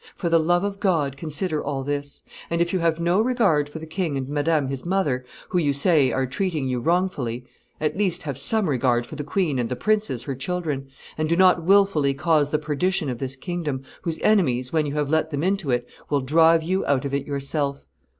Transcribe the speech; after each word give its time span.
For 0.15 0.29
the 0.29 0.39
love 0.39 0.63
of 0.63 0.79
God 0.79 1.15
consider 1.15 1.63
all 1.63 1.83
this; 1.83 2.23
and 2.49 2.59
if 2.59 2.73
you 2.73 2.79
have 2.79 2.99
no 2.99 3.21
regard 3.21 3.69
for 3.69 3.77
the 3.77 3.85
king 3.85 4.17
and 4.17 4.27
Madame 4.27 4.67
his 4.69 4.83
mother, 4.83 5.23
who, 5.49 5.59
you 5.59 5.73
say, 5.73 6.11
are 6.11 6.25
treating 6.25 6.67
you 6.67 6.79
wrongfully, 6.79 7.45
at 7.79 7.95
least 7.95 8.23
have 8.23 8.35
some 8.39 8.67
regard 8.67 9.05
for 9.05 9.15
the 9.15 9.23
queen 9.23 9.59
and 9.59 9.69
the 9.69 9.75
princes 9.75 10.23
her 10.23 10.33
children, 10.33 10.87
and 11.19 11.29
do 11.29 11.35
not 11.35 11.61
wilfully 11.65 12.15
cause 12.15 12.49
the 12.49 12.57
perdition 12.57 13.11
of 13.11 13.19
this 13.19 13.35
kingdom, 13.35 13.83
whose 14.01 14.17
enemies, 14.23 14.73
when 14.73 14.87
you 14.87 14.95
have 14.95 15.07
let 15.11 15.29
them 15.29 15.43
into 15.43 15.69
it, 15.69 15.87
will 16.09 16.21
drive 16.21 16.63
you 16.63 16.83
out 16.87 17.05
of 17.05 17.13
it 17.13 17.27
yourself." 17.27 17.85